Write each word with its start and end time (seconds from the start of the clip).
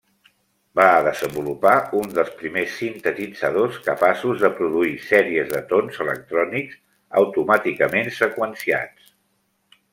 Va 0.77 0.85
desenvolupar 1.07 1.73
un 1.97 2.09
dels 2.15 2.31
primers 2.39 2.71
sintetitzadors 2.79 3.77
capaços 3.89 4.41
de 4.47 4.51
produir 4.61 4.97
sèries 5.11 5.53
de 5.55 5.63
tons 5.75 6.03
electrònics 6.07 6.83
automàticament 7.25 8.15
seqüenciats. 8.25 9.17